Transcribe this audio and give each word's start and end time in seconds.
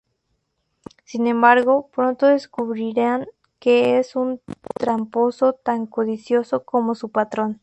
Sin 1.05 1.27
embargo, 1.27 1.91
pronto 1.93 2.25
descubrirán 2.25 3.27
que 3.59 3.99
es 3.99 4.15
un 4.15 4.41
tramposo 4.73 5.53
tan 5.53 5.85
codicioso 5.85 6.63
como 6.65 6.95
su 6.95 7.11
patrón. 7.11 7.59